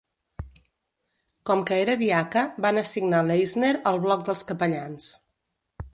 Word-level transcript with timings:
Com 1.49 1.61
que 1.69 1.77
era 1.83 1.97
diaca, 2.01 2.45
van 2.67 2.81
assignar 2.83 3.19
Leisner 3.29 3.73
al 3.93 4.03
bloc 4.07 4.29
dels 4.31 4.45
capellans. 4.53 5.13